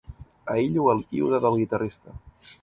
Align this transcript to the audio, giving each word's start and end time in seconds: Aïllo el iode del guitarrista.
Aïllo 0.53 0.85
el 0.93 1.03
iode 1.19 1.43
del 1.45 1.59
guitarrista. 1.61 2.17